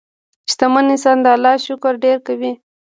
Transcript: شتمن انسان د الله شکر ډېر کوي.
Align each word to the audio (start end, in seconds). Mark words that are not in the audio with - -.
شتمن 0.51 0.85
انسان 0.93 1.17
د 1.21 1.25
الله 1.35 1.55
شکر 1.65 1.93
ډېر 2.03 2.17
کوي. 2.27 2.51